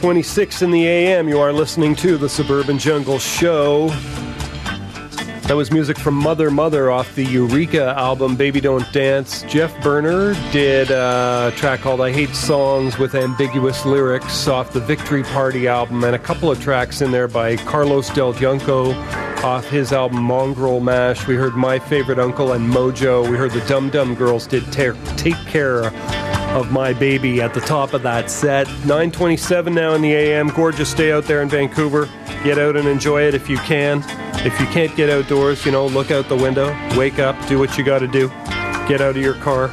[0.00, 1.28] 926 in the AM.
[1.28, 3.88] You are listening to the Suburban Jungle Show.
[5.42, 9.42] That was music from Mother Mother off the Eureka album Baby Don't Dance.
[9.42, 15.22] Geoff Berner did a track called I Hate Songs with Ambiguous Lyrics off the Victory
[15.22, 18.92] Party album, and a couple of tracks in there by Carlos Del Junco
[19.44, 21.26] off his album Mongrel Mash.
[21.26, 23.30] We heard My Favorite Uncle and Mojo.
[23.30, 25.92] We heard the Dum Dum Girls did Take Care
[26.50, 28.66] of My Baby at the top of that set.
[28.80, 30.48] 927 now in the AM.
[30.48, 32.08] Gorgeous day out there in Vancouver.
[32.42, 34.02] Get out and enjoy it if you can.
[34.44, 37.76] If you can't get outdoors, you know, look out the window, wake up, do what
[37.76, 38.28] you got to do.
[38.88, 39.68] Get out of your car,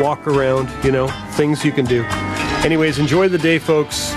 [0.00, 2.04] walk around, you know, things you can do.
[2.64, 4.12] Anyways, enjoy the day, folks.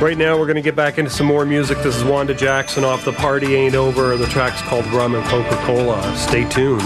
[0.00, 1.76] Right now, we're going to get back into some more music.
[1.82, 4.16] This is Wanda Jackson off The Party Ain't Over.
[4.16, 6.16] The track's called Rum and Coca Cola.
[6.16, 6.80] Stay tuned.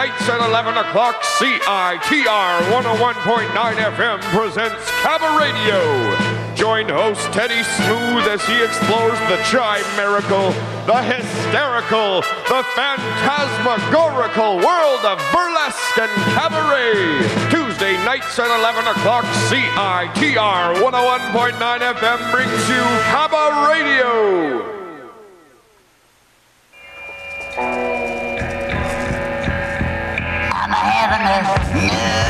[0.00, 6.56] nights at 11 o'clock, CITR 101.9 FM presents Cabaradio.
[6.56, 10.56] Join host Teddy Smooth as he explores the chime miracle,
[10.88, 17.20] the hysterical, the phantasmagorical world of burlesque and cabaret.
[17.52, 22.80] Tuesday nights at 11 o'clock, CITR 101.9 FM brings you
[23.12, 24.79] Cabaradio.
[31.00, 32.29] having a new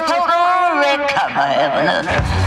[0.00, 2.37] with your glory, come heaven and earth.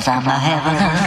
[0.00, 0.99] Cause I'm a heaven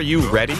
[0.00, 0.54] are you ready?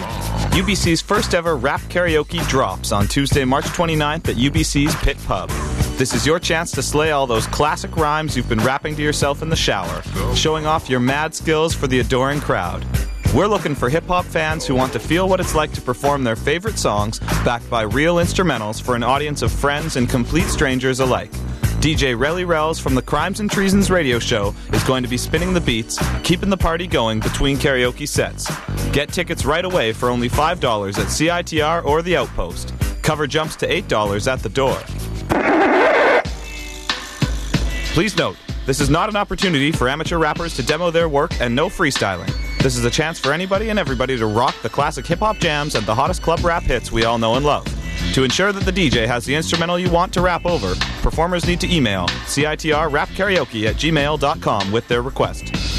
[0.53, 5.49] UBC's first ever rap karaoke drops on Tuesday, March 29th at UBC's Pit Pub.
[5.97, 9.41] This is your chance to slay all those classic rhymes you've been rapping to yourself
[9.41, 10.03] in the shower,
[10.35, 12.85] showing off your mad skills for the adoring crowd.
[13.35, 16.23] We're looking for hip hop fans who want to feel what it's like to perform
[16.23, 21.01] their favorite songs backed by real instrumentals for an audience of friends and complete strangers
[21.01, 21.33] alike.
[21.81, 25.55] DJ Relly Rells from the Crimes and Treasons radio show is going to be spinning
[25.55, 28.53] the beats, keeping the party going between karaoke sets.
[28.93, 32.75] Get tickets right away for only $5 at CITR or The Outpost.
[33.03, 34.77] Cover jumps to $8 at the door.
[37.95, 38.37] Please note,
[38.67, 42.33] this is not an opportunity for amateur rappers to demo their work and no freestyling.
[42.59, 45.77] This is a chance for anybody and everybody to rock the classic hip hop jams
[45.77, 47.67] and the hottest club rap hits we all know and love.
[48.15, 51.61] To ensure that the DJ has the instrumental you want to rap over, performers need
[51.61, 55.70] to email citrrapkaraoke at gmail.com with their request.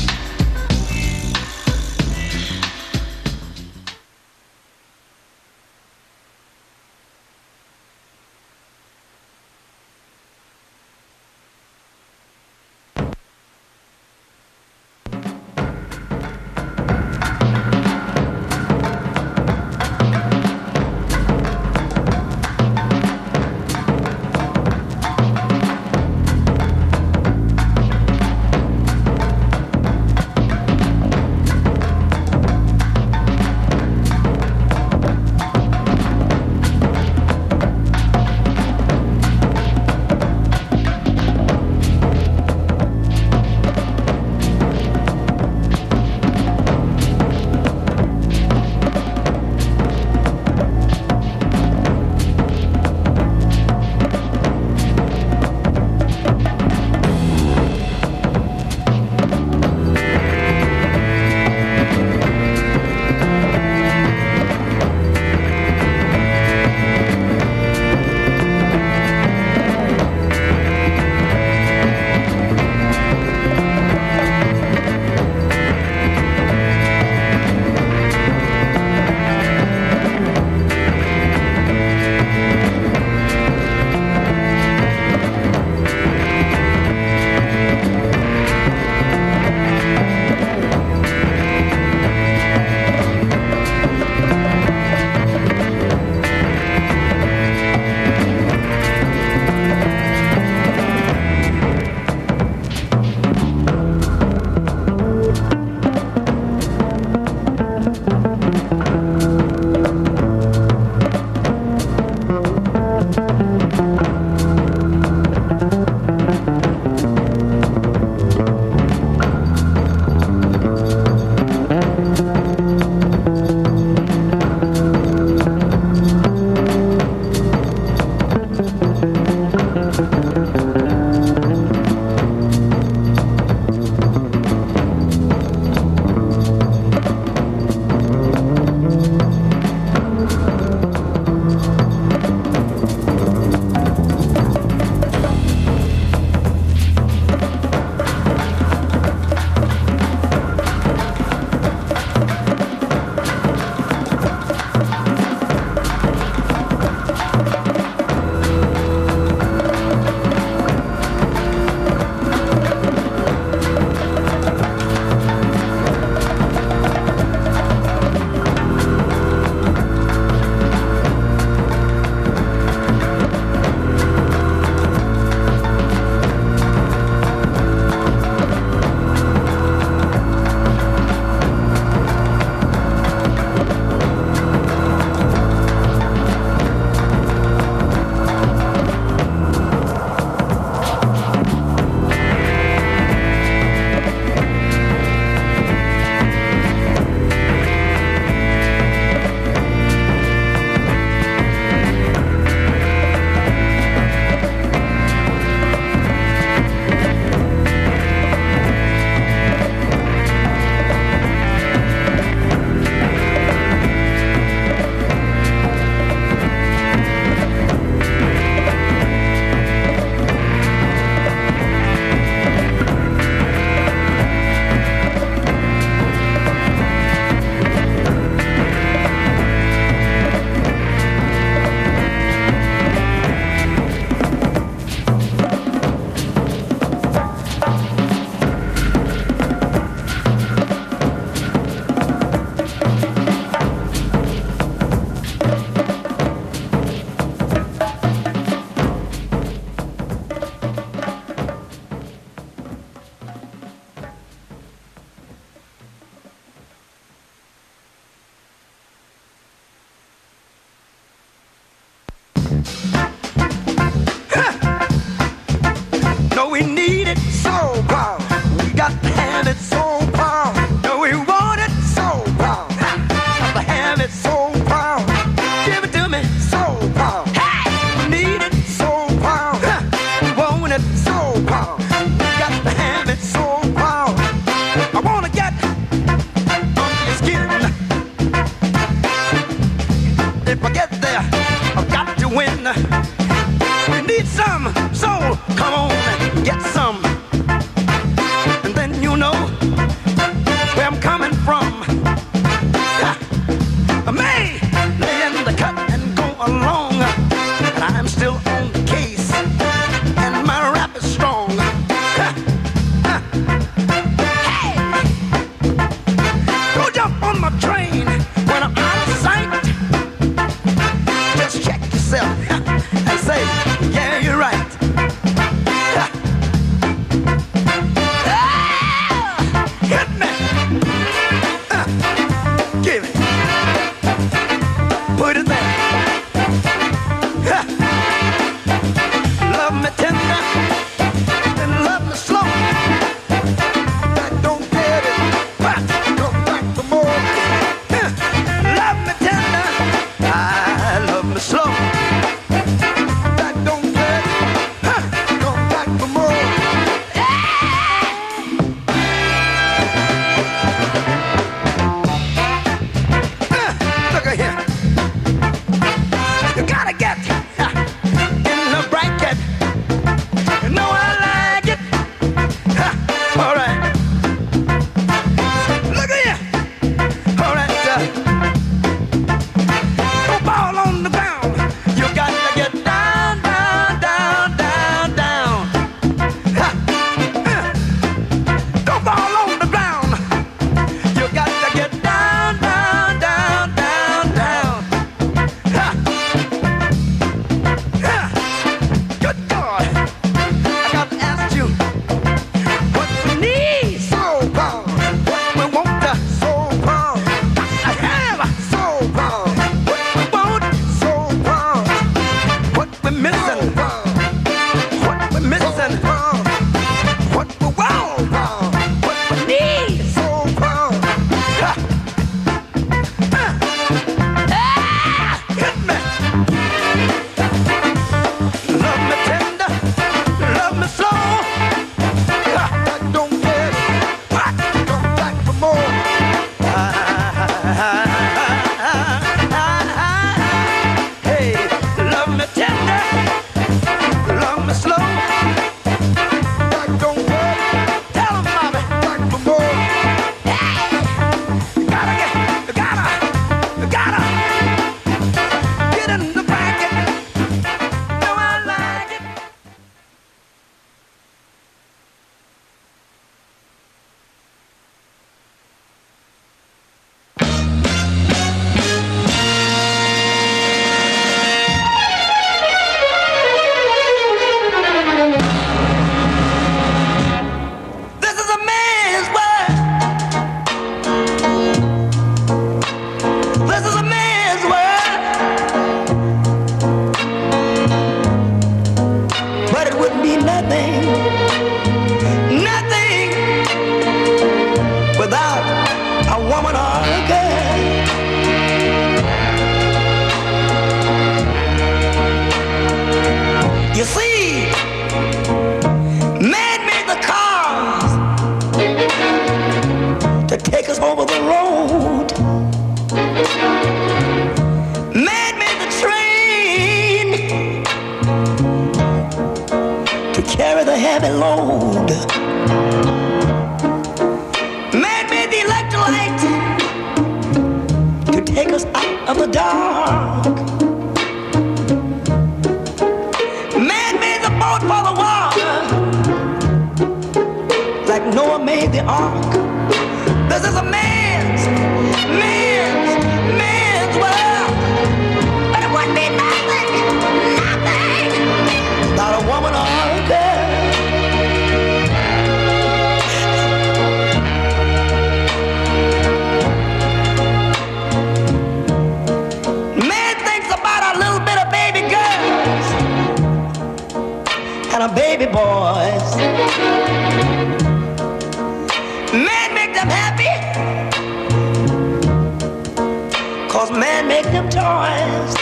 [574.71, 575.55] Toys.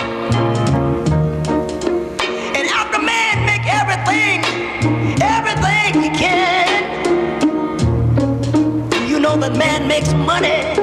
[2.57, 4.43] And after man make everything,
[5.21, 7.09] everything he can,
[9.09, 10.75] you know that man makes money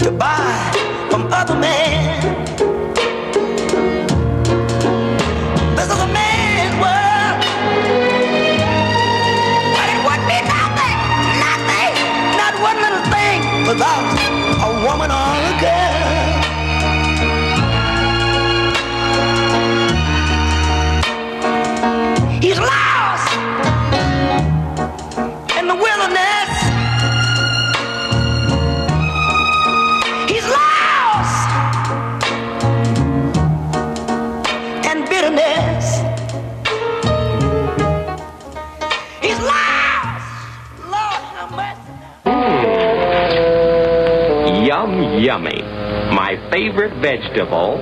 [0.00, 0.72] to buy
[1.10, 2.46] from other men.
[5.76, 7.60] This is a man's world.
[9.60, 10.98] But it would be nothing,
[11.46, 11.94] nothing,
[12.40, 14.06] not one little thing without
[14.68, 15.77] a woman or a girl.
[45.18, 45.60] Yummy.
[46.14, 47.78] My favorite vegetable,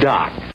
[0.00, 0.45] duck.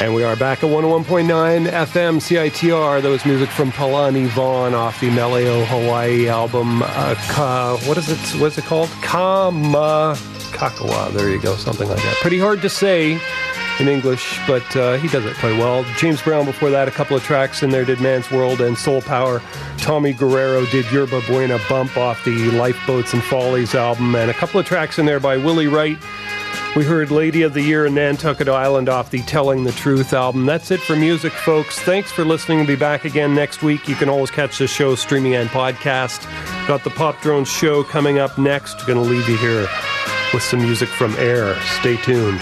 [0.00, 3.02] And we are back at 101.9 FM CITR.
[3.02, 6.82] That was music from Palani Vaughn off the Meleo Hawaii album.
[6.84, 8.40] Uh, ka, what is it?
[8.40, 8.88] What's it called?
[9.02, 10.14] Kama
[10.52, 11.12] Kakawa.
[11.12, 11.56] There you go.
[11.56, 12.16] Something like that.
[12.20, 13.20] Pretty hard to say
[13.80, 15.84] in English, but uh, he does it quite well.
[15.96, 19.02] James Brown before that, a couple of tracks in there did Man's World and Soul
[19.02, 19.42] Power.
[19.78, 24.60] Tommy Guerrero did Yerba Buena Bump off the Lifeboats and Follies album, and a couple
[24.60, 25.98] of tracks in there by Willie Wright.
[26.78, 30.46] We heard Lady of the Year in Nantucket Island off the Telling the Truth album.
[30.46, 31.76] That's it for music, folks.
[31.80, 32.58] Thanks for listening.
[32.58, 33.88] We'll be back again next week.
[33.88, 36.22] You can always catch the show streaming and podcast.
[36.68, 38.86] Got the Pop Drone show coming up next.
[38.86, 39.66] Going to leave you here
[40.32, 41.60] with some music from Air.
[41.80, 42.40] Stay tuned.